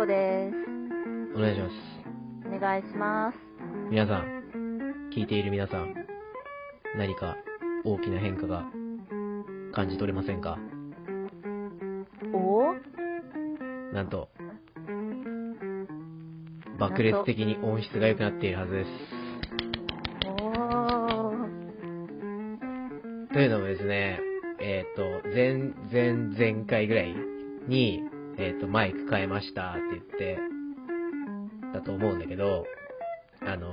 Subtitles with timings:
[0.00, 0.56] こです。
[1.36, 1.74] お願いします。
[2.56, 3.38] お願いします。
[3.90, 5.94] 皆さん、聞いている皆さん、
[6.96, 7.36] 何か
[7.84, 8.64] 大きな変化が
[9.74, 10.56] 感じ取れませんか？
[12.32, 12.72] お？
[13.92, 14.30] なんと、
[16.78, 18.90] 爆裂的に音質が良くなっているはずです。
[23.34, 24.18] というのもですね、
[24.60, 26.14] えっ、と、前、前、
[26.54, 27.14] 前回ぐらい
[27.68, 28.02] に、
[28.38, 30.36] えっ、と、マイク変えましたってて、
[31.72, 32.66] だと思うんだけど、
[33.40, 33.72] あの、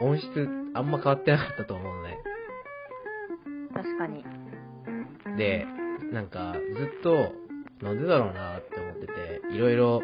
[0.00, 2.18] 音質あんま変わってなかったと思うのね。
[3.74, 4.24] 確かに。
[5.36, 5.66] で、
[6.12, 7.32] なんか、ずっと、
[7.82, 9.12] なんでだろうなって思ってて、
[9.52, 10.02] いろいろ、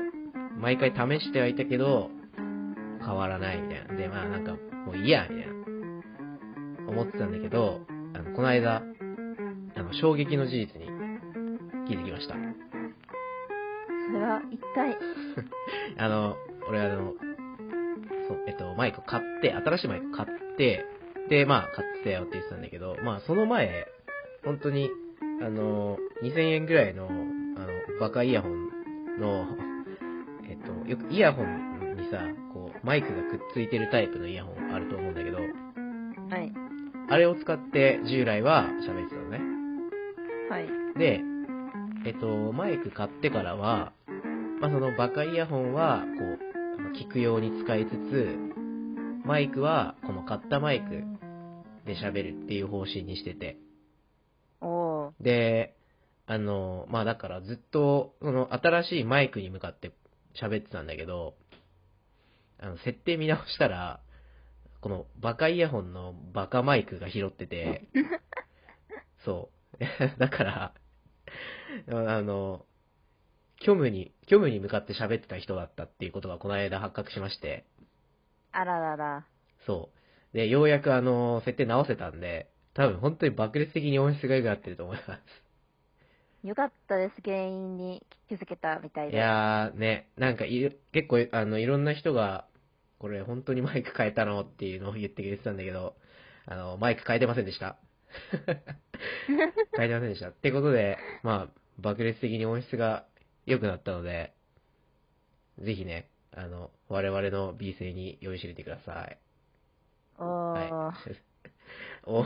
[0.58, 2.10] 毎回試してはいたけど、
[2.98, 3.94] 変わらないみたいな。
[3.94, 4.52] で、まあなんか、
[4.86, 5.52] もういいや、みたいな。
[6.88, 7.80] 思ってたんだけど、
[8.14, 8.82] あの、この間、
[9.76, 10.88] あの、衝撃の事実に
[11.86, 12.34] 気づきました。
[14.10, 14.96] それは一体、
[15.98, 16.36] あの、
[16.68, 17.14] 俺あの、
[18.28, 20.84] そう、えっと、マイク買って、新しいマイク買って、
[21.28, 23.86] で、まあ、買ってたよって言ってたんだけど、まあ、その前、
[24.44, 24.90] 本当に、
[25.42, 28.68] あの、2000円ぐらいの、あの、バカイヤホン
[29.18, 29.46] の、
[30.48, 36.52] えっと、よくイヤホンにさ、こう、マイクがくっついてるタイプのイヤホンあると思うんだけど、はい。
[37.08, 39.40] あれを使って従来は喋ってたのね。
[40.48, 40.68] はい。
[40.98, 41.20] で、
[42.04, 43.92] えっと、マイク買ってからは、
[44.60, 48.36] まあ、そのバカイヤホンは、こう、聞くように使いつつ、
[49.24, 51.02] マイクは、この買ったマイク
[51.86, 53.56] で喋るっていう方針にしてて。
[55.18, 55.76] で、
[56.26, 59.92] あの、まあ、だからずっと、その新しいマイクに向かって
[60.40, 61.36] 喋ってたんだけど、
[62.58, 64.00] あの、設定見直したら、
[64.82, 67.88] このバカイヤホンのバカマイクが拾ってて、
[69.24, 69.84] そう。
[70.20, 70.74] だから、
[71.88, 72.66] あの、
[73.60, 77.64] 虚無に、虚無に向かって喋ってた人だったっていうことがこの間発覚しまして、
[78.52, 79.26] あららら。
[79.66, 79.90] そ
[80.32, 80.36] う。
[80.36, 85.44] で、ようやくあの、設定直せたんで、多分本当に爆裂的に音質が良くなってると思います。
[86.42, 89.18] よかったです、原因に気づけたみたいいで。
[89.18, 92.46] やー、ね、なんかいる、結構、あの、いろんな人が、
[92.98, 95.96] これ本当にマイク変えたのっていうのを言ってくれてたんだけど、
[96.46, 97.78] あの、マイク変えてませんでした。
[99.76, 100.28] 変えてませんでした。
[100.30, 103.06] ってことで、まあ、爆裂的に音質が
[103.46, 104.34] 良くなったので、
[105.58, 109.18] ぜひね、あの、我々の B 声に酔いしれてください。
[110.18, 110.26] おー。
[110.52, 110.96] はい。
[112.04, 112.24] お、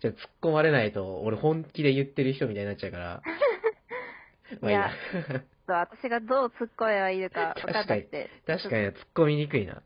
[0.00, 3.22] じゃ突っ込まれないと、俺本気で言ってる人みたいになっちゃうから。
[4.60, 4.90] まあいいや。
[5.66, 8.30] 私がどう突っ込めばいいのか 分かんなくて。
[8.46, 9.82] 確かに突っ込みにくいな。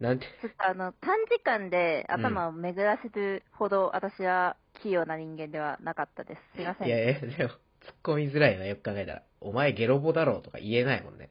[0.00, 6.40] なんて、ちょっとあの、短時間で頭を巡らせるほど私は器用な人間ではなかったです。
[6.56, 6.88] すいません。
[6.88, 7.50] いやいや、でも、
[7.84, 9.22] 突っ込みづらいな、よく考えたら。
[9.40, 11.30] お前ゲロボだろうとか言えないもんね。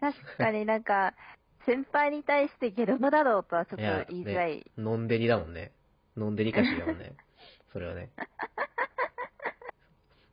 [0.00, 1.14] 確かになんか、
[1.66, 4.56] 先輩に対してゲロボだろうとはちょっと言いづらい。
[4.56, 5.72] ね、のんでりだもんね。
[6.16, 7.12] のんでりかしだもんね。
[7.72, 8.10] それはね。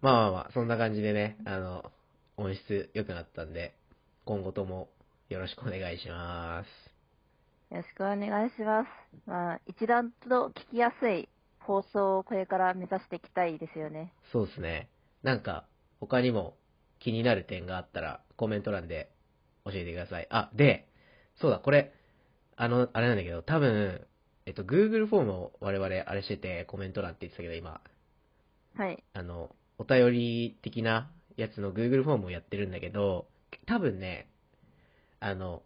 [0.02, 1.92] まあまあまあ、そんな感じでね、あの、
[2.38, 3.76] 音質良くなったんで、
[4.26, 4.90] 今後とも
[5.30, 7.74] よろしくお願いします。
[7.74, 8.90] よろしくお願いします。
[9.26, 11.28] まあ、一段と聞きやすい
[11.68, 14.14] 放送をこれから目指していきたいですよね。
[14.32, 14.90] そうですね。
[15.22, 15.66] なんか、
[16.00, 16.56] 他にも
[17.00, 19.12] 気になる点があったら、コメント欄で
[19.66, 20.28] 教えてください。
[20.30, 20.88] あ、で、
[21.36, 21.92] そうだ、これ、
[22.56, 24.08] あの、あれなんだけど、多分、
[24.46, 27.82] えっと、Google フォームを我々あれしてて、コメント欄って言ってたけど、今、
[28.78, 29.04] はい。
[29.14, 33.28] あの、お便り的なやつの Google フォームをやってるんだけど、
[33.66, 34.30] 多分ね、
[35.20, 35.64] あの、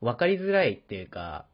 [0.00, 1.46] わかりづらいっていうか、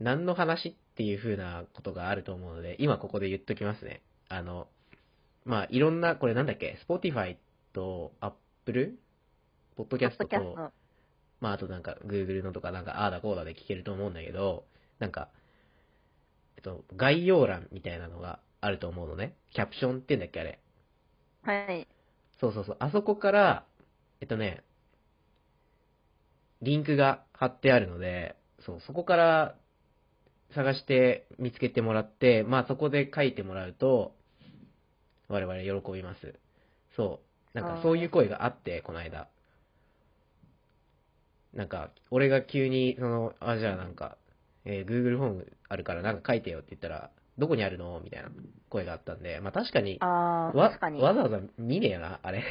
[0.00, 4.02] 何の話っていう風なことがあると思うので、今ここで言っときますね。
[4.28, 4.68] あの、
[5.44, 7.36] まあ、いろんな、これなんだっけ、Spotify
[7.72, 8.98] と Apple?
[9.76, 10.72] ポッドキャストと、ポッドキャスト。
[11.40, 14.64] まあ、あとなんか Google のとかなんかああだこうだで聞けると思うんだけど、
[14.98, 15.28] なんか、
[16.56, 19.34] えっと、概要欄みたいなのがあると思うのね。
[19.52, 20.58] キャプションって言うんだっけ、あれ？
[21.42, 21.86] はい。
[22.40, 22.76] そうそうそう。
[22.78, 23.66] あそこから、
[24.20, 24.62] えっとね、
[26.62, 29.56] リンクが貼ってあるので、そう、そこから
[30.54, 34.14] 探して見つけてもらって、まあそこで書いてもらうと、
[35.28, 36.34] 我々喜びます。
[36.96, 37.20] そ
[37.54, 37.58] う。
[37.58, 39.28] なんかそういう声があって、この間。
[41.52, 44.18] なんか、俺が急に、その、あ、じゃあなんか、
[44.64, 48.00] えー Google フォームあるからなんか書いてよって言ったら、どこにあるの？
[48.02, 48.30] みたいな
[48.70, 51.00] 声があったんで、まあ確かに、わ確かに。
[51.02, 52.42] わざわざ見ねえな、あれ。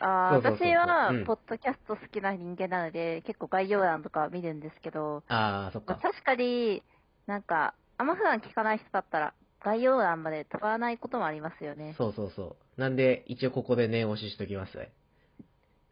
[0.00, 5.94] ああ、そうそうそうそう私はうん、ポッドキャスト好きな人間なので、結構概要欄とか見るんですけど、ああ、そっか。
[5.94, 6.82] まあ確かに、
[7.26, 9.34] なんか、あんま普段聞かない人だったら、
[9.64, 11.94] 概要欄まで飛ばないこともありますよね。
[11.98, 12.80] そうそうそう。
[12.80, 14.92] なんで、一応ここで念押ししときますね。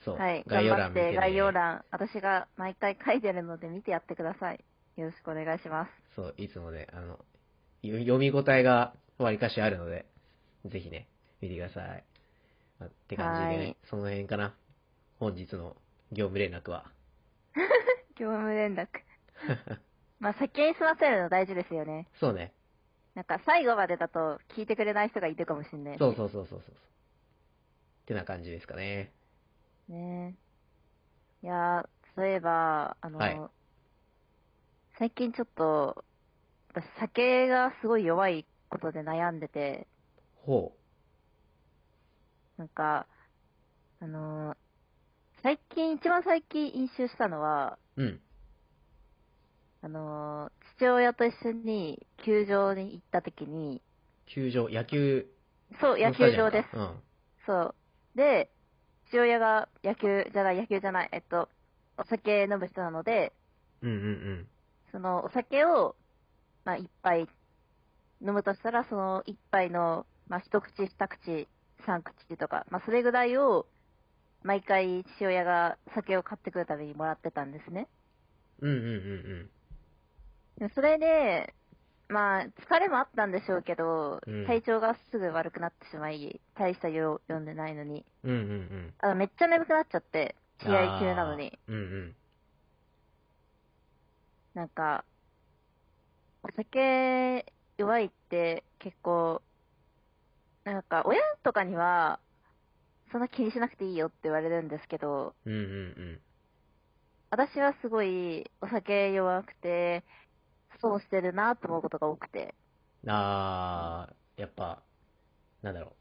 [0.05, 0.17] そう。
[0.17, 0.45] はい。
[0.47, 1.17] 概要欄見て、頑張って、ね。
[1.17, 4.65] 概要欄、私が毎回書いてるので見てやってください。
[4.97, 5.91] よろしくお願いします。
[6.15, 7.19] そう、いつもね、あの、
[7.83, 10.07] よ読み応えがわりかしあるので、
[10.65, 11.09] ぜひね、
[11.41, 12.05] 見てください。
[12.79, 14.55] まあって感じはい、その辺かな。
[15.19, 15.77] 本日の
[16.13, 16.91] 業務連絡は。
[18.17, 18.89] 業務連絡。
[20.21, 22.09] まあ、先に済ませるの大事ですよね。
[22.15, 22.53] そうね。
[23.15, 25.99] なんか最後までだと聞いてくれない人がいるかもしれない。
[25.99, 26.75] そうそうそうそうそう。
[26.75, 26.75] っ
[28.07, 29.13] てな感じですかね。
[29.89, 30.37] ね
[31.43, 33.41] いやー、そういえば、あの、はい
[34.99, 36.03] 最近ちょっと、
[36.73, 39.87] 私酒がすごい弱いことで悩んでて、
[40.37, 40.73] ほ
[42.57, 43.07] なんか、
[44.01, 44.57] あのー
[45.43, 48.03] 最近、一番最近飲酒したのは、う。
[48.03, 48.21] うん。
[49.83, 53.83] あのー父親と一緒に球場に行った時に、
[54.27, 55.27] 球場、野球
[55.81, 56.77] そう、野のスタジアムか球場です。
[56.77, 57.03] うん。
[57.47, 57.75] そう。
[58.15, 58.51] で、
[59.09, 61.49] 父親が野球じゃない、野球じゃない、えっと、
[61.99, 63.33] お酒飲む人なので、
[63.83, 64.49] うんうんうん。
[64.93, 65.97] そのお酒を、
[66.65, 67.29] まあ、一杯
[68.21, 71.49] 飲むとしたら、その一杯の、まあ、一口、二口、
[71.85, 73.67] 三口とか、まあ、それぐらいを、
[74.43, 77.89] 毎回父親が酒を買ってくるたびにもらってたんですね。
[78.61, 78.79] うんうんう
[79.45, 79.51] ん
[80.59, 81.55] でそれで、
[82.09, 88.31] まあ、疲れもあったんでしょうけど、うん体調がすぐ悪くなってしまい、大した夜を読んでないのに、うん。
[88.31, 88.95] うんうんうん。
[89.01, 91.59] あめっちゃ眠くなっちゃって、試合中なのに。
[91.69, 92.17] うんうん。
[94.55, 95.05] なんか、
[96.43, 97.45] お酒
[97.77, 99.43] 弱いって結構、
[100.67, 102.19] なんか親とかには、
[103.13, 106.21] そんな気にしなくていいよって言われるんですけど、うんうんうん。
[107.31, 110.03] 私はすごいお酒弱くて、
[110.81, 112.53] 損してるなと思うことが多くて。
[113.07, 114.83] あー、やっぱ、
[115.63, 115.93] なんだろ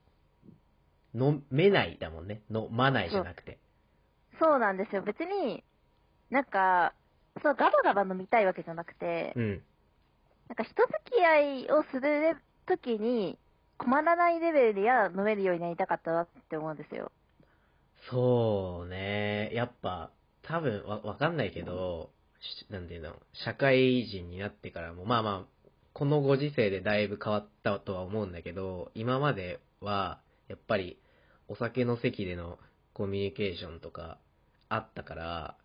[1.14, 1.24] う。
[1.24, 2.42] 飲めないだもんね。
[2.50, 3.60] 飲まないじゃなくて。
[4.40, 5.04] そうなんですよ。
[5.04, 5.64] 別に、
[6.32, 6.96] なんか、
[7.44, 9.64] そう、ガバガバ飲みたいわけじゃなくて、うん。
[10.50, 12.36] なんか人付き合いをする
[12.66, 13.38] ときに、
[13.78, 17.12] 困らないレベルでは飲めるようになりたかったなって思うんですよ。
[18.10, 19.52] そうね。
[19.54, 20.12] やっぱ、
[20.44, 31.00] 多分わ、わかんないけど、しなんていうの、社会人になってからも、まあまあ、このご時世でだいぶ変わったとは思うんだけど、今までは、やっぱり、
[31.48, 32.60] お酒の席での
[32.94, 34.20] コミュニケーションとか、
[34.70, 35.58] あったから、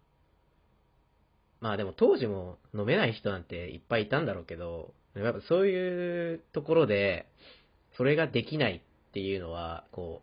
[1.61, 7.27] まあでも当時も飲めない人なんていっぱいいたんだろうけど、やっぱそういうところで、
[8.01, 10.23] それができないっていうのは、こ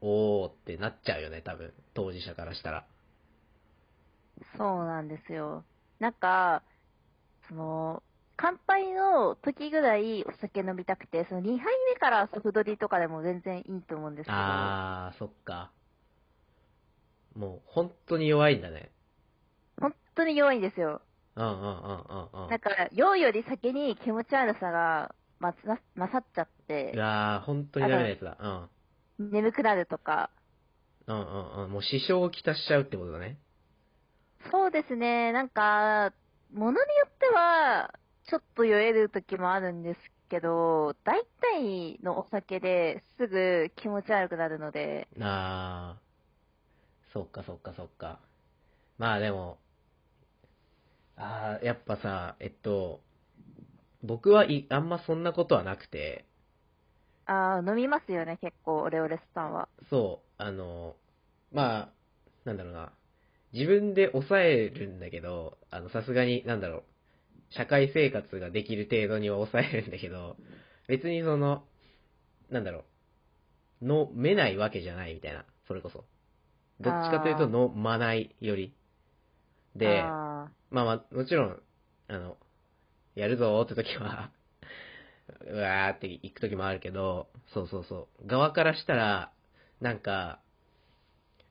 [0.00, 2.86] う、おーってなっちゃうよね、多分、当事者からしたら。
[4.56, 5.64] そうなんですよ。
[5.98, 6.62] なんか、
[7.48, 8.04] その、
[8.36, 15.72] 乾杯の時ぐらいお酒飲みたくて、その2杯目からソフトリとかでも全然いいと思うんですけど、あー、そっか。
[17.34, 18.92] もう、本当に弱いんだね。
[19.80, 21.02] 本当に弱いんですよ。
[21.34, 22.48] うんうんうんうんうん。
[22.48, 26.48] なんか、酔うより先に気持ち悪さがまつな勝っちゃっ
[26.92, 28.38] うて、わー、本当にダメなやつだ。
[28.40, 28.70] うん。
[29.18, 30.30] 眠くなるとか。
[31.06, 31.70] うんうんうん。
[31.72, 33.38] もう支障をきたしちゃうってことだね。
[34.50, 36.14] そうですね、なんか、
[36.52, 48.20] ものによっては、ちょっと酔える時もあるんですけど、大体のお酒ですぐ気持ち悪くなるので、あー、そっかそっかそっか。
[48.98, 49.58] まあでも、
[51.16, 53.00] あー、やっぱさ、えっと、
[54.04, 56.26] 僕はい、あんまそんなことはなくて、
[57.26, 59.68] あー飲みますよね、結構、オレオレスさんは。
[59.90, 60.96] そう、あの、
[61.52, 61.92] まあ、
[62.44, 62.92] なんだろうな。
[63.52, 66.84] 自分で抑えるんだけど、あの、さすがに、なんだろう。
[67.50, 70.36] 社会生活ができる程度には抑えるんだけど、
[70.88, 71.64] 別にその、
[72.50, 72.84] なんだろ
[73.82, 73.86] う。
[73.86, 76.04] 飲めないわけじゃないみたいな、それこそ。
[76.80, 78.74] どっちかというと飲まないより。
[79.76, 81.62] で、あまあまあ、もちろん、
[82.08, 82.36] あの、
[83.14, 84.30] やるぞーって時は、
[85.46, 88.26] うわーって行く時もあるけど、そうそうそう。
[88.26, 89.32] 側からしたら、
[89.80, 90.40] なんか、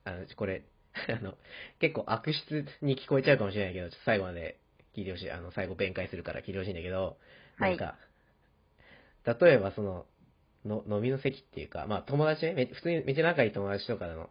[0.06, 0.64] あの、これ、
[1.10, 1.38] あの、
[1.80, 4.60] 結構悪質に聞こえちゃうかもしれないけど、ちょっと最後まで
[4.96, 5.32] 聞いてほしい。
[5.32, 7.18] あの、最後弁解するから聞いてほしいんだけど、
[7.58, 7.98] はないんか、
[9.26, 10.06] 例えばその、
[10.66, 14.28] の飲みの席っていうか、まあ友達ね、め普通にめっちゃ仲いい友達とかのー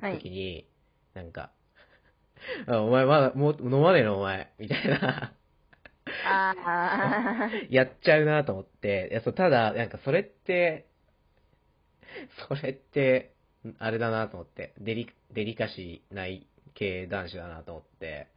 [0.00, 0.18] はい。
[0.18, 0.66] 時に、
[1.14, 1.50] なんか、
[2.66, 5.32] あお前まだ、もう飲まねえのお前、みたいな、
[6.24, 10.86] あーやっちゃうなと思って、いや、そう、ただ、なんかそれって、
[12.48, 13.34] それって、
[13.78, 18.28] あれだなと思って、デリ、デリカシーない系男子だなと思って、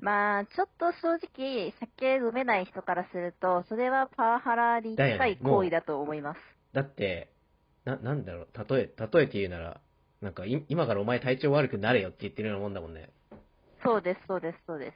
[0.00, 6.40] まあ、ちょっと正直、酒飲めない人からすると、それはパワハラに近い行為だと思います。
[6.72, 7.28] だって、
[7.84, 9.80] な、なんだろう、例え、例えて言うなら、
[10.20, 13.10] なんかい、今からお前体調悪くなれよって言ってるようなもんだもんね。
[13.82, 14.94] そうです、そうです、そうです。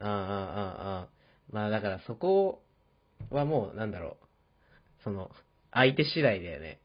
[0.00, 1.21] ああ、ああ、ああ。
[1.52, 2.62] まあだからそこ
[3.30, 5.04] はもう、なんだろう。
[5.04, 5.30] その、
[5.70, 6.80] 相手次第だよね。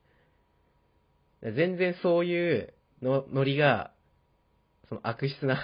[1.42, 3.92] 全然そういうの、ノリが、
[4.90, 5.58] その悪質な、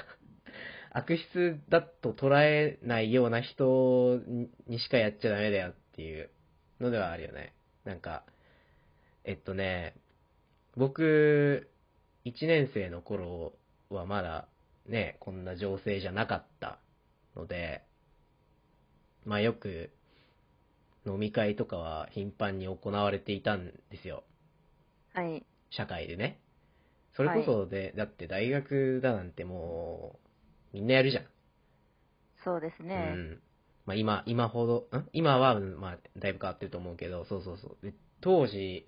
[0.91, 4.19] 悪質だと捉えないような人
[4.67, 6.29] にしかやっちゃダメだよっていう
[6.79, 7.53] のではあるよね。
[7.83, 8.23] なんか、
[9.23, 9.95] えっとね、
[10.75, 11.69] 僕、
[12.25, 13.53] 1年生の頃
[13.89, 14.47] はまだ
[14.85, 16.79] ね、こんな情勢じゃなかった
[17.35, 17.83] ので、
[19.25, 19.91] まあよく
[21.05, 24.23] 飲み会とかは頻繁に行われていたんですよ。
[25.13, 25.45] はい。
[25.71, 26.39] 社会でね。
[27.15, 30.19] それこそで、だって大学だなんても
[30.73, 31.25] う、みんなやるじゃん。
[32.43, 32.95] そうですうね。
[32.95, 33.41] ん。
[33.85, 35.09] まあ今、今ほど、ん？
[35.13, 37.85] 今は、まあだいぶ変わってると思うけど、そうそうそう。
[37.85, 38.87] で当時、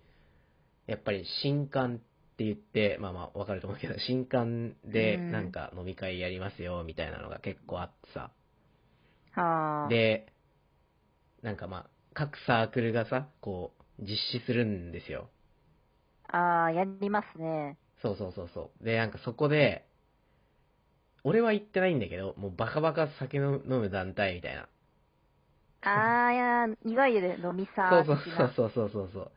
[0.87, 1.97] やっぱり新刊っ
[2.37, 8.31] て言って、まあまあわかると思うけど、新刊でうんなんか飲み会やりますよ、みたいなのが結構あってさ。
[9.35, 9.41] は
[9.93, 9.99] あ。
[9.99, 10.27] で、
[11.41, 15.29] なんかまあ、各サークルがさ、こう、実施するんですよ。
[16.27, 17.77] ああ、やりますね。
[18.01, 18.83] そうそうそうそう。
[18.85, 19.85] で、なんかそこで、
[21.25, 24.69] 俺は行ってないんだけど、もうバカバカ酒の飲む団体みたいな。
[25.81, 28.17] ああ、いや、いわゆる飲みサそうそう。
[28.55, 29.31] そうそうそうそう。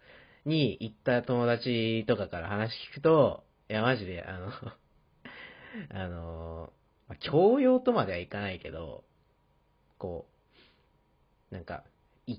[0.49, 4.51] に行った友達とかから話聞くと、いや、マジで、あの、
[5.91, 6.73] あの、
[7.09, 9.05] まあ教養とまではいかないけど、
[9.99, 10.27] こ
[11.51, 11.85] う、なんか、
[12.27, 12.39] い、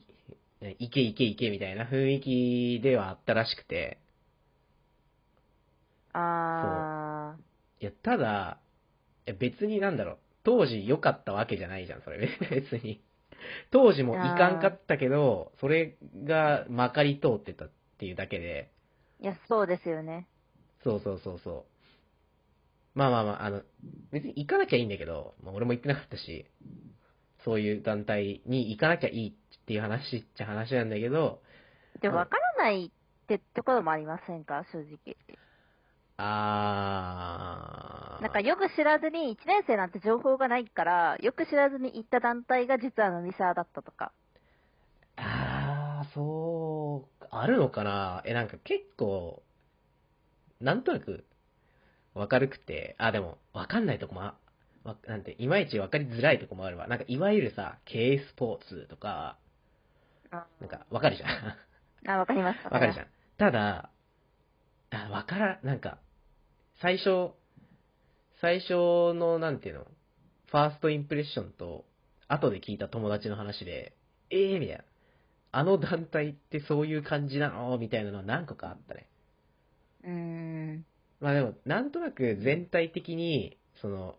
[0.79, 3.99] いけいけいけみたいな雰囲気ではあったらしくて、
[6.13, 7.39] あ
[7.81, 8.59] いや、ただ、
[9.39, 13.01] 別になんだろう、当時良かったわけじゃないじゃん、それ、 別に。
[13.71, 18.71] 当時もいかんかったけど、それがまかり通ってたっていうだけで、
[19.19, 20.27] あ、いや、そうですよね。
[20.83, 21.65] そうそうそうそ
[22.95, 22.99] う。
[22.99, 23.63] まあまあまあ、あの、
[24.11, 26.45] 別に行かなきゃいいんだけど、まあ、俺も行ってなかったし、
[27.43, 31.41] そういう団体に行かなきゃいいっていう話っちゃ話なんだけど、
[32.01, 35.15] でも、わからないってところもありませんか、正直。
[36.17, 38.21] あー。
[38.21, 44.11] なんかよく知らずに、1年生なんて情報がないから、よく知らずに行った団体が実は飲みサーだったとか。
[45.17, 48.21] あー、そう、あるのかな？
[48.25, 49.41] え、なんか結構、
[50.61, 51.25] なんとなく、
[52.13, 54.33] わかるくて、あ、でも、わかんないとこも
[55.07, 56.87] なんて、いまいちわかりづらいとこもあるわ。
[56.87, 59.37] なんか、いわゆるさ、K スポーツとか、
[60.31, 62.09] あなんか、わかるじゃん。
[62.11, 62.63] あ、わかります。
[62.65, 63.07] わかるじゃん。
[63.37, 63.89] ただ、
[64.91, 65.99] あ、わから、なんか、
[66.81, 67.31] 最初、
[68.41, 69.87] 最初の、なんていうの、
[70.47, 71.85] ファーストインプレッションと、
[72.27, 73.93] 後で聞いた友達の話で、
[74.29, 74.83] ええー、みたいな。
[75.51, 77.75] あの団体ってそういう感じなの？
[77.79, 79.07] みたいなのは何個かあったね。
[80.03, 80.85] うーん。
[81.19, 84.15] まあでも、なんとなく全体的に、その、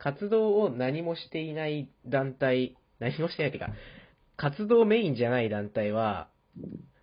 [0.00, 3.72] 活動を何もしていない団体、何もしてないっていうか、
[4.36, 6.28] 活動メインじゃない団体は、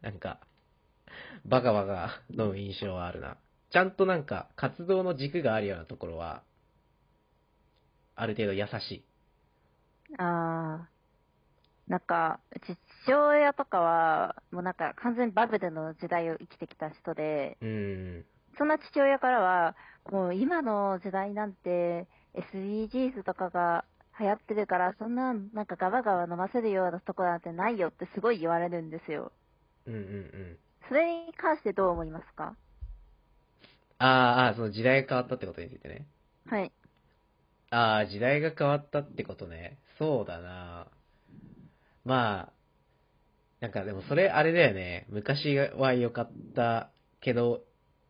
[0.01, 0.39] なんか、
[1.45, 3.37] バカバカ飲む印象はあるな。
[3.71, 6.41] ちゃんとなんか、活動の軸があるようなところは、
[8.15, 9.05] ある程度優しい。
[10.17, 10.89] ああ。
[11.87, 12.39] なんか、
[13.05, 18.25] 父親とかは、もうなんか完全にバブルの時代を生きてきた人で、うん。
[18.57, 19.75] そんな父親からは、
[20.11, 23.85] もう今の時代なんて SDGs とかが
[24.19, 29.31] 流行ってるから、そんななんかガバガバ飲ませるようなとこなんてないよってすごい言われるんですよ。
[29.85, 30.57] うんうんうん。
[30.87, 32.25] それに関してどう思います？
[32.35, 32.55] か
[33.99, 36.05] あーあー、その時代が変わったってことについてね。
[36.45, 36.71] はい。
[37.69, 39.77] ああ、時代が変わったってことね。
[39.97, 40.87] そうだな。
[42.05, 42.53] まあ、
[43.59, 45.05] なんかでもそれあれだよね。
[45.09, 46.91] 昔は良かった
[47.21, 47.63] けど、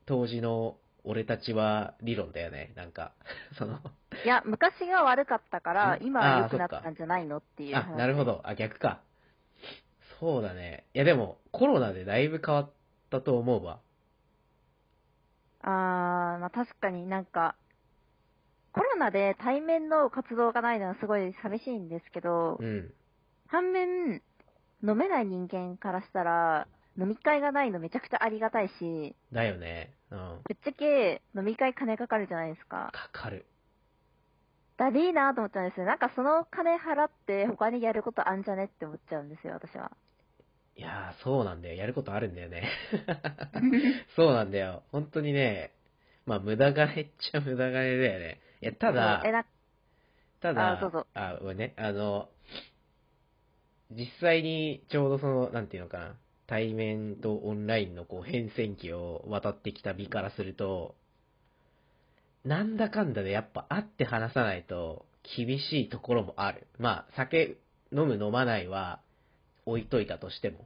[0.06, 0.78] 当時の
[1.08, 2.74] 俺たちは理論だよね。
[2.76, 3.14] なんか、
[3.58, 3.80] その、
[4.24, 7.98] いや、昔が悪かったからん、今は良くなったんじゃないのっていうあ、話。
[7.98, 8.42] なるほど。
[8.44, 9.02] あ、逆か。
[10.20, 10.86] そうだね。
[10.94, 12.72] いやでも、コロナでだいぶ変わっ
[13.10, 13.80] たと思うわ。
[15.62, 17.56] あー、まあ確かになんか、
[18.74, 22.94] コロナで対面の活動がないのはすごい寂しいんですけど、うん。
[23.48, 24.22] 反面、
[24.84, 29.94] 飲めない人間からしたら、飲み会がないのめちゃくちゃありがたいし、だよね。
[30.12, 30.40] うん。
[30.44, 32.90] ぶっちゃけ飲み会金かかるじゃないですか。
[32.94, 33.46] かかる。
[34.78, 35.86] だりーなと思っちゃうんですよ。
[35.86, 39.92] なんかその金払って他にやることあんじゃねって思っちゃうんですよ、私は。
[40.76, 41.76] いやー、そうなんだよ。
[41.76, 42.70] やることあるんだよね。
[44.16, 44.84] そうなんだよ。
[44.92, 45.72] 本当にね、
[46.28, 48.40] まあ、無駄金っちゃ 無駄金だよね。
[48.62, 49.46] いや、ただえ、、な、
[50.40, 52.30] ただ、あどうぞあ、ごめんね、あの、
[53.90, 56.16] 実際にちょうどその、なんていうのかな、
[56.48, 60.96] 対面とオンラインのこう変遷期を渡ってきた身からすると、
[62.46, 66.68] なんだかんだでやっぱ会って話さないと厳しいところもある。
[66.80, 67.58] まあ、酒
[67.92, 69.02] 飲む飲まないは
[69.66, 70.66] 置いといたとしても。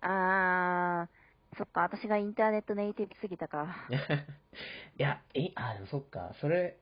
[0.00, 3.76] あー、そっか、私がインターネットネイティブすぎたか。
[4.98, 6.78] いや、え、あ、でもそっか、それ、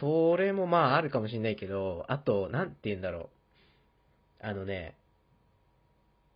[0.00, 3.30] それもまああるかもしれないけど、あと、なんて言うんだろ
[4.42, 4.46] う。
[4.46, 4.96] あのね、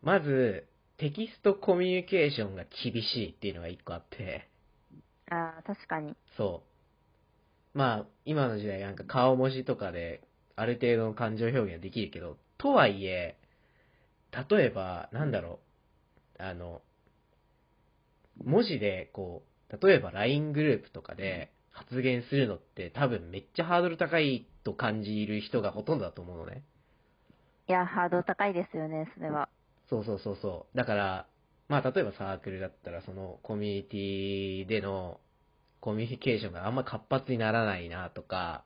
[0.03, 4.49] まず、テキストコミュニケーションが厳しいっていうのが一個あって、
[5.31, 6.17] あー、確かに。
[6.37, 6.63] そ
[7.75, 7.79] う。
[7.79, 10.23] まあ、今の時代なんか顔文字とかで、
[10.57, 13.37] ある程度の感情表現はできるけど、とはいえ、
[14.51, 15.61] 例えば、なんだろ
[16.39, 16.83] う、あの、
[18.45, 26.63] 文字で、こう、例えば LINE グループとかで発言するのって多分めっちゃハードル高いと感じる人がほとんどだと思うのね。
[27.69, 29.49] いや、ハードル高いですよね、それは。
[29.89, 30.77] そうそうそうそう。
[30.77, 31.27] だから、
[31.69, 35.21] まあ例えばサークルだったらそのコミュニティでの
[35.81, 38.65] コミュニケーションがあんま活発にならないなとか、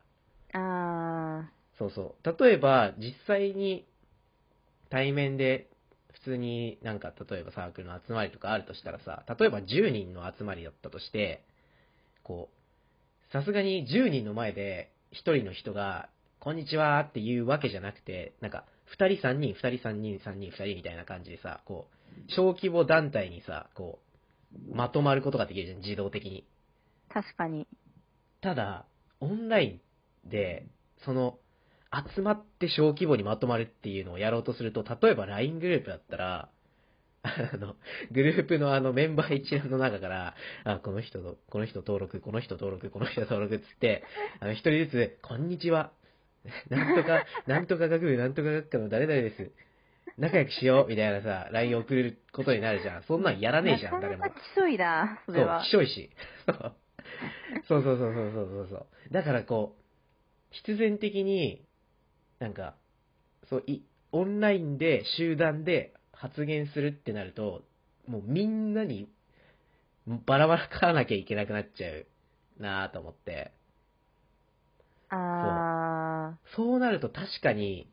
[0.52, 2.44] あそうそう。
[2.44, 3.86] 例えば、実際に
[4.90, 5.70] 対面で
[6.12, 11.44] 普通になんか例えばサークルの集まりとかあるとしたらさ、例えば10人の集まりだったとして、
[12.22, 16.08] こう、さすがに10人の前で1人の人が、
[16.38, 18.64] こんにちはっていうわけじゃなくて、なんか、
[18.98, 24.00] 2人3人、2人3人、3人2人みたいな感じでさ、こう、小規模団体にさ、こ
[24.52, 26.46] う、まとまることができるじゃん、自動的に。
[27.10, 27.66] ー、確かに。
[28.40, 28.86] ただ、
[29.20, 29.80] オンライ
[30.26, 30.66] ンで、
[31.04, 31.38] その、
[32.14, 36.48] 集まって小規模にまとまるっていうのをやろうとすると、例えば LINE グループだったら、
[37.22, 37.74] あの、
[38.12, 44.04] グループのあのメンバー一覧の中から、あ、この人の、この人登録、この人登録、この人登録っつって、
[44.40, 45.92] あの、一人ずつ、こんにちは。
[46.70, 49.50] なんとか、なんとか学部、なんとか学科の誰々です。
[50.18, 53.02] 仲良くしよう、みたいなさ、LINE 送ることになるじゃん。
[53.04, 54.34] そんなんやらねえじゃん、誰もなかな。
[54.34, 55.60] かきしょいな、そそうれは、。
[55.64, 56.10] きしょいし。
[57.68, 59.12] そうそうそうそうそうそうそう。
[59.12, 59.82] だからこう、
[60.50, 61.64] 必然的に、
[62.40, 62.76] なんか、
[63.48, 67.64] そう、い、オンラインで集団で発言するってなると、
[68.06, 69.08] もうみんなに
[70.26, 72.06] バラバラからなきゃいけなくなっちゃう
[72.58, 73.52] なぁと思って。
[75.10, 75.16] あ
[76.56, 77.92] そうなると確かに、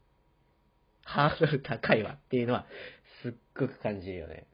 [1.03, 2.67] ハードル高いわっていうのは、
[3.23, 4.47] すっごく感じるよね。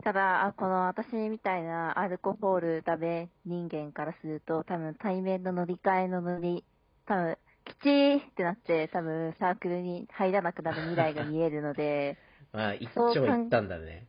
[0.00, 0.04] ー。
[0.04, 6.64] ただ、あ、この私みたいなアルコホールダメ人間からすると、多分対面の乗り換えの乗り、
[7.06, 12.18] 多分、きちーってなって、多分サークルに入らなくなる未来が見えるので、
[12.52, 14.08] まあ、一そう長一短だね。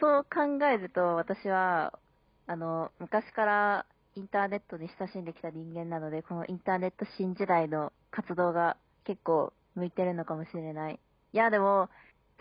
[0.00, 1.98] そう考えると、私は、
[2.46, 11.00] あの、昔からインターネットに親しんできた人間なので、このインターネット新時代の活動が結構向いてるのかもしれない。
[11.32, 11.88] いや、でも、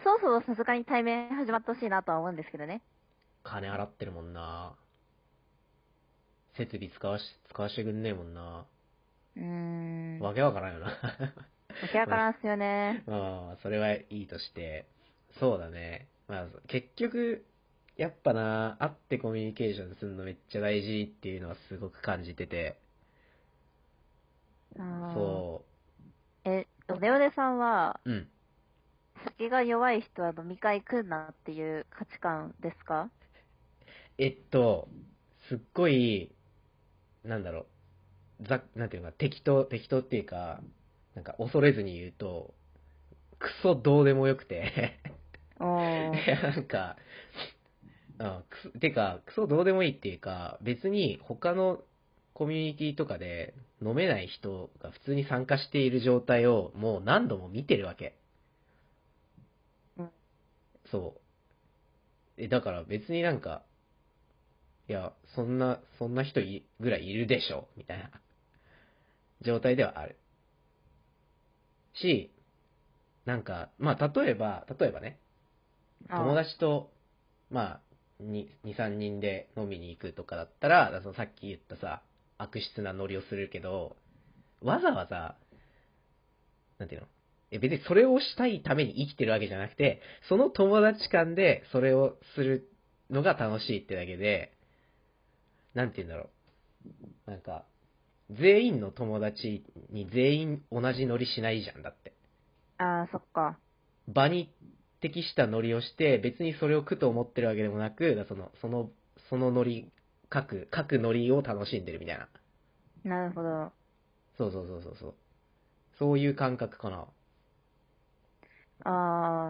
[0.03, 2.81] そろそろさすがに対面始まってほしいなとは思うんですけどね。
[3.43, 4.75] 金払ってるもんな
[6.55, 8.65] 設備使わし、使わしてくんねえもんな
[9.35, 10.19] うーん。
[10.21, 10.91] わわけわからんよな。
[11.91, 13.03] けわからんっすよね。
[13.09, 14.85] まあ、それはいいとして。
[15.39, 16.07] そうだね。
[16.27, 17.43] まあ、結局、
[17.97, 22.77] やっぱな、会ってコミュニケーションするのめっちゃ大事っていうのはすごく感じてて。
[25.13, 25.63] そ
[26.45, 28.11] え、オレオレさんは、う。
[28.11, 28.27] うん。
[29.25, 33.11] 酒が弱い人は飲み会来んなっていう価値観ですか？
[34.17, 34.87] えっと、
[35.49, 36.31] すっごい、
[37.23, 37.67] なんだろ
[38.41, 40.61] う、ざ、なんていうのか、適当、適当っていうか、
[41.15, 42.53] なんか恐れずに言うと、
[43.39, 44.99] クソどうでもよくて。
[46.43, 46.97] なんか、
[48.19, 51.83] あくすてか、クソどうでもいいっていうか、別に他の
[52.33, 58.17] コミュニティとかで飲めない人が普通に参加している状態をもう何度も見てるわけ。
[59.97, 60.11] うん
[60.91, 61.15] そ
[62.37, 62.41] う。
[62.41, 63.63] え、だから別になんか、
[64.87, 68.11] いや、そんな、そんな人いぐらいいるでしょ、みたいな
[69.41, 70.17] 状態ではある。
[71.93, 72.31] し、
[73.25, 75.19] なんか、まあ、例えば、例えばね、
[76.09, 76.91] 友達と、
[77.49, 77.81] まあ、
[78.23, 82.01] 2、3人で飲みに行くとかだったら、らそのさっき言ったさ、
[82.37, 83.95] 悪質なノリをするけど、
[84.61, 85.35] わざわざ、
[86.79, 87.07] なんていうの？
[87.51, 92.69] え別にそれをしたいために生きてるわけじゃなくて、その友達間でそれをする
[93.09, 94.53] のが楽しいってだけで、
[95.73, 96.29] なんて言うんだろ
[97.27, 97.31] う？
[97.31, 97.65] なんか、
[98.31, 102.13] 全員の友達に全員同じノリしないじゃんだって。
[102.77, 103.57] ああ、そっか。
[104.07, 104.51] 場に
[105.03, 108.89] 適したノリをして、別にそれを苦と思ってるわけでもなく、その、その、
[109.29, 109.91] そのノリ、
[110.29, 112.29] 各、各ノリを楽しんでるみたいな。
[113.03, 113.73] なるほど。
[114.37, 115.15] そうそうそうそうそう。
[115.99, 117.07] そういう感覚かな。
[118.85, 118.89] あ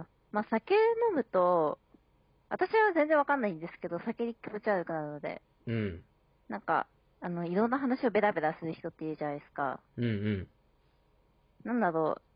[0.06, 1.80] あ、まあ、酒飲むと、
[2.50, 6.04] 私は全然わかんないんですけど、酒に気持ち悪くなるので、うん。
[6.48, 6.88] なんか、
[7.20, 9.84] あの、いろんな話をベラベラする人っているじゃないですか。
[9.98, 10.48] うんうん。
[11.64, 12.22] なんだろう。
[12.22, 12.33] え、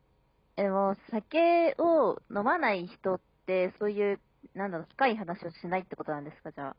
[0.57, 4.21] でも、酒を飲まない人って、そういう、
[4.55, 6.77] なんだろう、深い話をしないってことなんですか、じゃあ？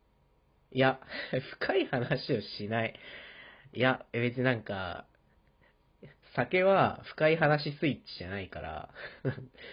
[0.73, 1.01] いや、
[1.61, 2.99] 深い話をしない。
[3.75, 5.07] いや、別になんか、
[6.35, 8.91] 酒は深い話スイッチじゃないから、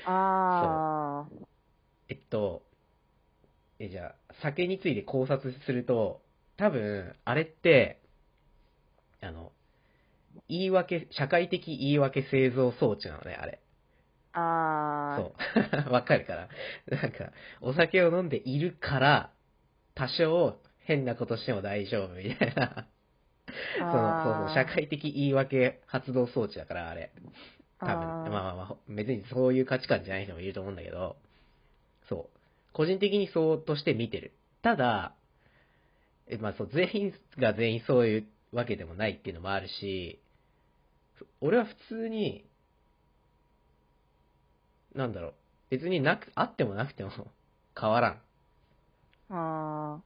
[0.04, 1.46] あー。
[2.08, 2.64] えっと、
[3.80, 6.22] え、じゃあ、酒について考察すると、
[6.58, 8.02] 多分、あれって、
[9.22, 9.52] あの、
[10.50, 13.60] 言い訳、社会的言い訳製造装置なのね、あれ。
[14.36, 15.24] あー。
[15.24, 15.92] そう。
[15.92, 16.50] わかるから。
[16.88, 19.32] なんか、お酒を飲んでいるから、
[19.96, 22.88] 多少変なことしても大丈夫みたいな。
[23.78, 27.12] その、そうそう、社会的言い訳発動装置だから、あれ。
[27.80, 31.18] 多分、まあまあまあ、別にそういう価値観じゃない人もいると思うんだけど、
[32.10, 32.40] そう。
[32.74, 34.34] 個人的にそうとして見てる。
[34.62, 35.16] ただ、
[36.28, 40.20] えまあそう、全員が全員そういうわけでもないっていうのもあるし、
[41.42, 42.46] 俺は普通に、
[44.96, 45.34] なんだろう、
[45.70, 47.12] 別になく、あってもなくても
[47.80, 48.22] 変わらん
[49.30, 50.02] あ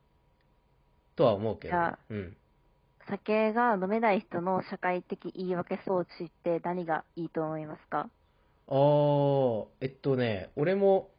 [1.15, 2.17] とは思うけどじゃあ、うん。
[2.17, 3.09] ー。
[3.09, 8.09] 酒が飲めない人の社会的言い訳装置って何がいいと思いますか？
[8.67, 11.11] あー、えっとね、俺も、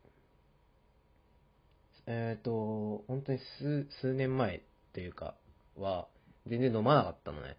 [2.07, 5.35] えっ、と、本当に数、数年前というか、
[5.77, 6.09] は、
[6.47, 7.57] 全然飲まなかったのね。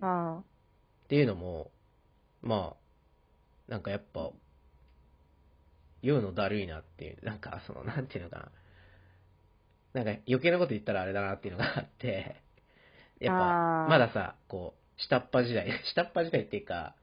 [0.00, 0.42] あ
[1.04, 1.70] っていうのも、
[2.42, 2.76] ま
[3.68, 4.30] あ、なんかやっぱ、
[6.04, 8.50] 酔うのだるいなっていう、なんかその、なんていうのか
[9.94, 10.02] な。
[10.04, 12.36] なんか余計なこと言ったらあれだなっていうのがあって、
[13.20, 16.94] やっぱ、まださ、こう、下っ端時代、 下っ端時代っていうか、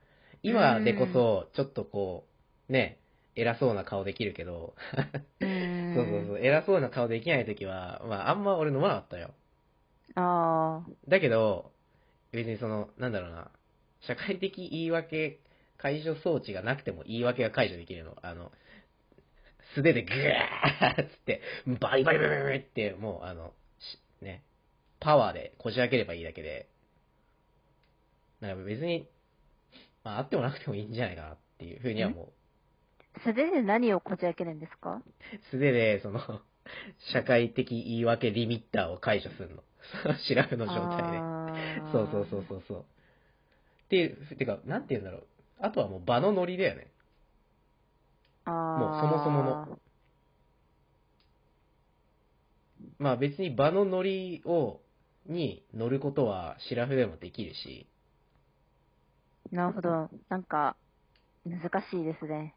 [0.44, 2.28] 今でこそ、ちょっとこ
[2.70, 3.00] う、ね、
[3.36, 4.76] 偉そうな顔できるけど。
[5.42, 9.32] そうそうそう、偉そうな顔できないときは、まあ、あんま俺飲まなかったよ。
[10.16, 11.72] あだけど、
[12.32, 13.50] 別にその、なんだろうな、
[14.02, 15.40] 社会的言い訳
[15.82, 18.16] 解除装置がなくても言い訳が解除できるの。
[18.22, 18.52] あの、
[19.76, 21.42] 素手でグーって、
[21.80, 24.44] バリバリバリバリって、もうあの、しね、
[25.00, 26.68] パワーでこじ開ければいいだけで、
[28.42, 29.08] なんか別に、
[30.04, 32.28] まあ、あってもなくてもいいんじゃないかなっていうふうには思う。
[33.18, 33.22] あ。
[33.24, 35.02] それで何をこじ開けるんですか？
[35.52, 36.20] 素手で、その、
[37.14, 39.64] 社会的言い訳リミッターを解除するの。
[40.28, 41.20] シラフの状態で。
[41.92, 42.80] そうそうそうそうそう。
[42.80, 42.84] っ
[43.90, 45.24] ていう、てか、なんて言うんだろう。
[45.60, 46.88] あとはもう場のノリだよね。
[48.46, 49.80] あもうそもそもの。
[53.00, 54.82] まあ別に場のノリを、
[55.28, 57.88] に乗ることはシラフでもできるし、
[59.52, 60.10] なるほど。
[60.30, 60.78] なんか、
[61.46, 61.60] 難
[61.92, 62.56] しいですね。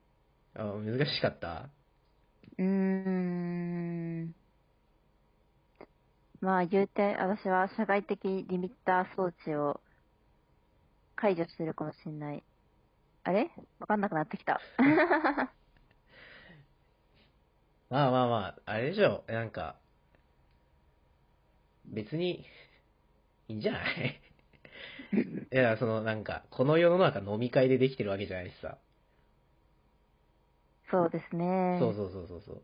[0.54, 1.70] あ難しかった？
[2.58, 4.34] うーん。
[6.40, 9.80] まあ、言うて、私は社会的リミッター装置を
[11.16, 12.44] 解除してるかもしれない。
[13.24, 13.50] あれ？
[13.80, 14.60] わかんなくなってきた。
[17.88, 19.24] まあまあまあ、あれでしょ。
[19.28, 19.80] なんか、
[21.86, 22.44] 別に、
[23.48, 24.20] いいんじゃない？
[25.52, 28.76] いや、そのなんか、この世の中飲み会でできてるわけじゃないしさ。
[30.90, 31.44] そうですね。
[31.78, 32.62] そうそうそうそうそう。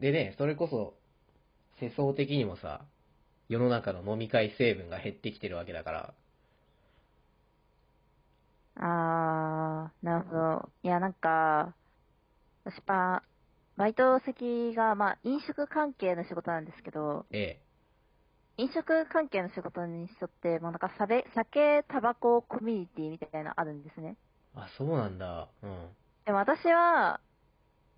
[0.00, 0.98] でね、それこそ、
[1.80, 2.86] 世相的にもさ、
[3.48, 6.14] 世の中の飲み会成分が減ってきてるわけだから、
[8.74, 10.72] あー、なるほど。
[10.82, 11.76] いや、なんか、
[12.64, 13.24] 私は、
[13.76, 17.60] バイト先が、まあ、飲食関係の仕事なんですけど、え
[18.56, 24.16] 飲食関係の仕事にしとって、もうなんか酒、酒、タバコ、コミュニティみたいなのあるんですね。
[24.56, 24.60] え。
[24.60, 25.50] あ、そうなんだ。
[25.62, 25.96] うん。
[26.24, 27.20] でも私は、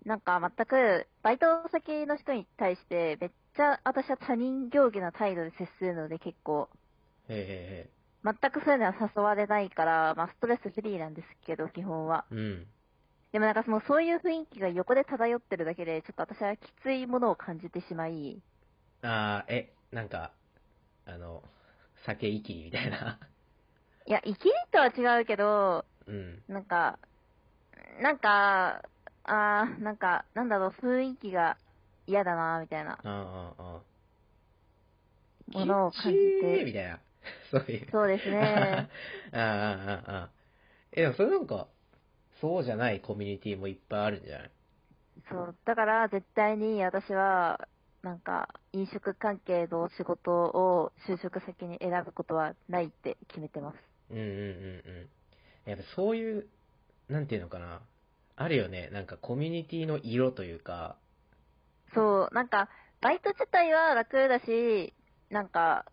[0.05, 6.69] なんか全く、バイト先の人に対して、めっちゃ私は他人行儀な態度で接するので結構、
[7.27, 12.25] へえ全くそういうのは誘われないから、まあストレスフリーなんですけど、基本は。
[12.31, 12.35] へえ。
[12.35, 12.67] うん。
[13.35, 18.41] でもなんかそのそういう雰囲気が横で漂ってるだけで、ちょっと私はきついものを感じてしまい、
[19.01, 20.33] あー、え、なんか、
[21.05, 21.43] あの、
[22.05, 23.19] 酒いきりみたいな。
[24.07, 26.43] いや、生きりとは違うけど、うん。
[26.47, 26.99] なんか、
[28.01, 28.83] なんか、
[29.23, 31.57] あー、なんか、なんだろう、雰囲気が
[32.07, 33.95] 嫌だな、みたいなああ、ああ。
[35.47, 36.63] ものを感じて。
[36.65, 36.99] みたいな。
[37.51, 37.87] そういう。
[37.91, 38.89] そうですね。
[39.33, 40.31] ああ、ああ、ああ。
[40.91, 41.69] え、でもそれなんか、
[42.45, 44.51] そうじゃないコミュニティもいっぱいあるんじゃない？
[45.31, 47.67] そう、だから絶対に私は、
[48.03, 53.77] なんか、飲食関係の仕事を就職先に選ぶことはないって決めてます。
[54.11, 54.29] うんうんうん
[55.65, 55.69] うん。
[55.69, 56.47] やっぱそういう、
[57.09, 57.81] なんていうのかな。
[58.35, 58.89] あるよね。
[58.91, 60.97] なんかコミュニティの色というか、
[61.95, 62.69] そう、なんか、
[63.01, 64.93] バイト自体は楽だし、
[65.31, 65.85] なんか、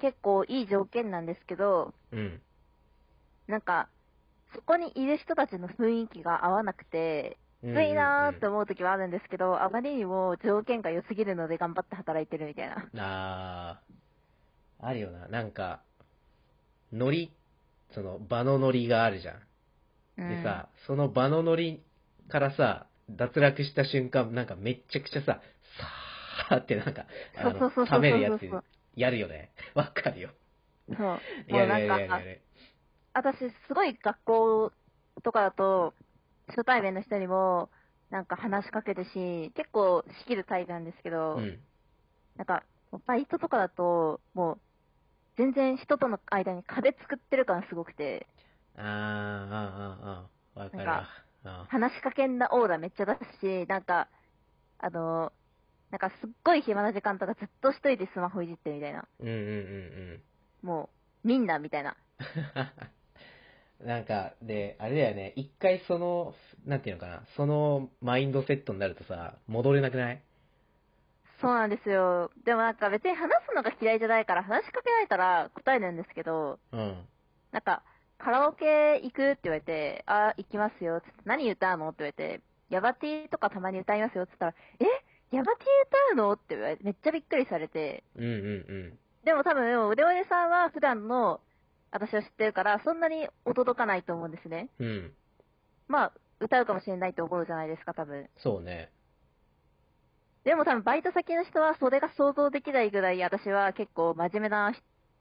[0.00, 2.40] 結構いい条件なんですけど、うん。
[3.48, 3.90] なんか、
[4.54, 12.90] そこにいる人たちの雰囲気が合わなくて、きついなーって思う時はあるんですけど、あまりにも条件が良すぎるので頑張って働いてるみたいな。
[12.96, 15.28] あー、あるよな。
[15.28, 15.82] なんか、
[16.92, 17.32] ノリ、
[17.94, 19.40] その場のノリがあるじゃん。
[20.28, 21.82] でさ、その場のノリ
[22.28, 25.40] からさ、脱落した瞬間、なんかめっちゃくちゃさ、
[26.48, 28.42] さーってなんか、あ冷めるやつ
[28.96, 29.50] やるよね。
[29.74, 30.30] わかるよ。
[30.88, 31.06] うん、そう。
[31.52, 32.20] もうなんか。
[33.12, 34.72] 私、すごい学校
[35.22, 35.94] とかだと、
[36.48, 37.70] 初対面の人にも、
[38.10, 41.66] なんか話しかけるし、結構仕切るタイプなんですけど、うん。
[42.36, 42.64] なんか、
[43.06, 44.62] バイトとかだと、もう、
[45.36, 48.28] 全然人との間に壁作ってる感すごくて、
[48.76, 51.10] あー、あー、あわかるわなんか。
[51.44, 54.10] あ話しかけんなオーラめっちゃ出すし、なんか、
[54.78, 55.32] あの、
[55.90, 59.08] なんかすっごい暇な時間とかずっと一人でスマホいじってるみたいな。
[59.20, 60.24] ーうんうんうん
[60.64, 60.66] うん。
[60.68, 60.90] も
[61.24, 61.96] う、みんなみたいな。
[63.84, 66.34] なんか、で、あれだよね、一回その、
[66.66, 70.22] なんていうのかな、そのマインドセットになるとさ、戻れなくない？
[71.40, 72.30] そうなんですよ。
[72.44, 77.06] でもなんか別に話すのが嫌いじゃないから話しかけられたら答えるんですけど、うん。
[77.52, 77.82] なんか、
[78.18, 81.00] カラオケ行くって言われて、あ、行きますよ。
[81.00, 81.88] つって何歌うの？
[81.88, 84.26] って言われて、ヤバティとかたまに歌いますよ。
[84.26, 84.84] つったら、え？
[85.34, 85.64] ヤバティ
[86.12, 86.32] 歌うの？
[86.34, 88.04] って言われて、めっちゃびっくりされて。
[88.16, 88.34] うんうんう
[88.90, 88.98] ん。
[89.24, 91.40] でも多分、オレオレさんは普段の
[91.92, 94.68] 私を知ってるから、そんなに驚かないと思うんですね。
[94.78, 95.12] うん。
[95.88, 98.28] まあ、歌うかもしれないと思うじゃないですか、多分。
[98.38, 98.90] そうね。
[100.44, 104.74] でも多分、バイト先の人はそれが想像できないぐらい、私は結構真面目な、っ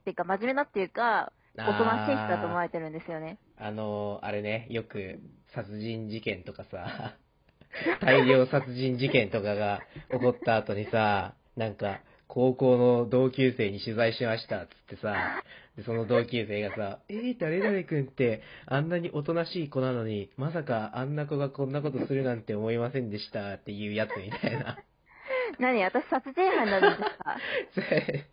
[0.03, 3.37] ていうか、真面目なっていうか、おとなしい人だと思われてるんですよね。
[3.57, 5.19] あのー、あれね、よく
[5.53, 7.17] 殺人事件とかさ、
[8.01, 11.99] 大量殺人事件とかが起こった後にさ、なんか、
[12.29, 15.41] 高校の同級生に取材しましたっつってさ、
[15.75, 24.77] でその同級生がさ、 えー、誰々君ってあんなにおとなしい子なのに、まさかあんな子がこんなことするなんて思いませんでしたっていうやつみたいな。
[25.57, 27.37] 何私殺人犯なんですか？
[27.73, 28.25] そ れ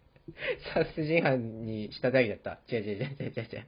[0.75, 2.59] 殺人犯にしただけだった。
[2.71, 3.67] 違う違う違う違う違う違う。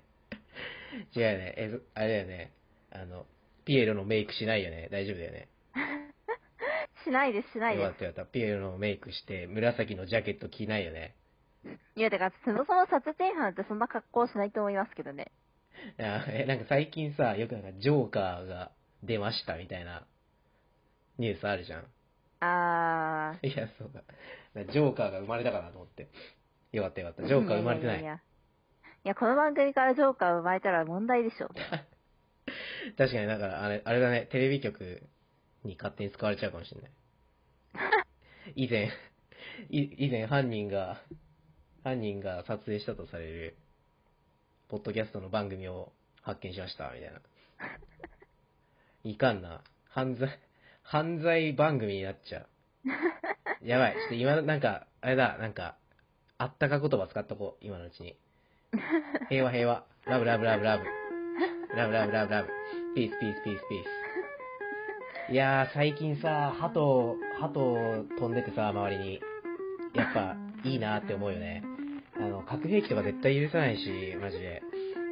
[1.16, 1.54] 違うよね。
[1.56, 2.52] え、そあれだよね。
[2.90, 3.24] あの、
[3.64, 4.88] ピエロのメイクしないよね。
[4.90, 5.48] 大丈夫だよね。
[7.04, 8.30] しないです、しないでよかったよかった。
[8.30, 11.14] ピエロのメイクして、紫のジャケット着ないよね。
[11.62, 11.68] す。
[11.96, 15.32] いや、だから、そもそも殺人犯ってそんな格好しないと思いますけどね。
[15.98, 20.06] いやえ、なんか最近さ、よくなんかジョーカーが出ましたみたいな
[21.18, 21.84] ニュースあるじゃん。
[22.40, 24.02] あいや、そうか
[24.54, 26.08] らジョーカーが生まれたかなと思って。
[26.72, 27.26] よかったよかった。
[27.26, 28.00] ジョーカー生まれてない。
[28.00, 28.20] いやいや
[29.04, 31.48] いや、この番組からジョーカー生まれたら問題でしょ。
[32.96, 35.02] 確かに、だからあれ、あれだね、テレビ局
[35.64, 36.90] に勝手に使われちゃうかもしれない。
[38.56, 38.90] 以前、
[39.70, 41.00] い以前犯人が、
[41.84, 43.56] 犯人が撮影したとされる、
[44.68, 45.92] ポッドキャストの番組を
[46.22, 47.20] 発見しました、みたいな。
[49.04, 49.62] いかんな。
[49.88, 50.38] 犯罪、
[50.82, 52.46] 犯罪番組になっちゃう。
[53.66, 53.94] やばい。
[53.94, 55.76] ちょっと今、なんか、あれだ、なんか、
[56.36, 58.16] あったか言葉使っとこう、今のうちに。
[59.28, 59.84] 平和平和。
[60.04, 60.84] ラブラブラブラブ。
[61.74, 62.48] ラブラブラブラブ。
[62.94, 64.07] ピースピースピースピース。
[65.30, 67.52] いやー、最近さ、鳩、鳩
[68.18, 69.20] 飛んでてさ、周りに。
[69.94, 71.62] やっぱ、いいなーって思うよね。
[72.16, 74.62] あの、核兵器とか絶対許さないし、マジで。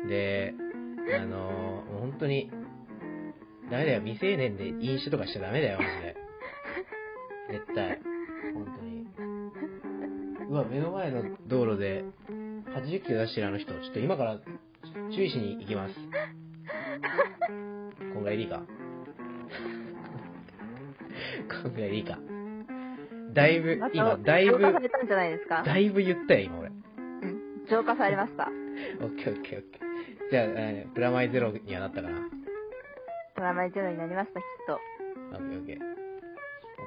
[0.08, 0.54] で、
[1.20, 2.50] あのもう本当に、
[3.70, 4.00] ダメだよ。
[4.00, 6.16] 未成年で飲酒とかしちゃダメだよ、マジで。
[7.58, 8.00] 絶対。
[8.54, 9.06] 本当に。
[10.48, 12.04] うわ、目の前の道路で、
[12.74, 14.38] 80キロ出してるあの人、ちょっと今から
[15.14, 15.94] 注意しに行きます。
[18.14, 18.62] こんぐらいでいいか？
[21.46, 22.18] こんぐらいでいいか。
[23.32, 25.62] だいぶ今、だいぶ浄、化されたんじゃないですか？
[25.62, 26.68] だいぶ言ったよ、今俺。
[26.68, 27.66] うん。
[27.68, 28.48] 浄化されました。
[29.00, 30.30] オッケーオッケーオッケー。
[30.30, 32.18] じゃあ、えープラマイゼロにはなったかな？
[33.34, 34.80] プラマイゼロになりました、きっと。
[35.34, 35.78] オッケーオッケー。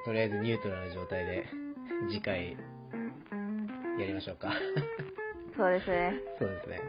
[0.05, 1.45] とりあえずニュートラルな状態で、
[2.09, 2.57] 次回、
[3.99, 4.53] やりましょうか。
[5.57, 6.13] そうですね。
[6.39, 6.79] そうですね。